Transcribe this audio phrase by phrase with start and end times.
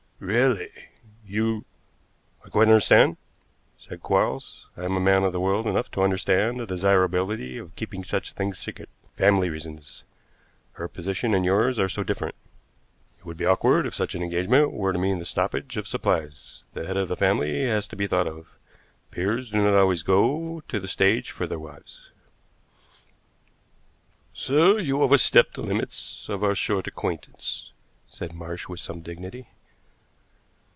[0.23, 0.69] "Really,
[1.25, 1.65] you"
[2.45, 3.17] "I quite understand,"
[3.79, 4.67] said Quarles.
[4.77, 8.59] "I am man of the world enough to understand the desirability of keeping such things
[8.59, 8.87] secret.
[9.15, 10.03] Family reasons.
[10.73, 12.35] Her position and yours are so different.
[13.17, 16.65] It would be awkward if such an engagement were to mean the stoppage of supplies.
[16.75, 18.45] The head of the family has to be thought of.
[19.09, 22.11] Peers do not always go to the stage for their wives."
[24.35, 27.73] "Sir, you overstep the limits of our short acquaintance,"
[28.07, 29.47] said Marsh with some dignity.